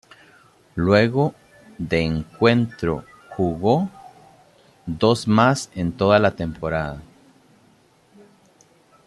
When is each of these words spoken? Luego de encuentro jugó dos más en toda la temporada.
Luego 0.73 1.35
de 1.77 2.01
encuentro 2.01 3.05
jugó 3.37 3.87
dos 4.87 5.27
más 5.27 5.69
en 5.75 5.91
toda 5.91 6.17
la 6.17 6.31
temporada. 6.31 7.03